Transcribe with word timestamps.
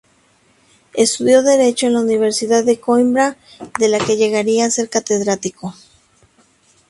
Estudió 0.95 1.43
Derecho 1.43 1.85
en 1.85 1.93
la 1.93 1.99
Universidad 1.99 2.63
de 2.65 2.79
Coimbra, 2.79 3.37
de 3.77 3.87
la 3.87 3.99
que 3.99 4.17
llegaría 4.17 4.65
a 4.65 4.71
ser 4.71 4.89
catedrático. 4.89 5.75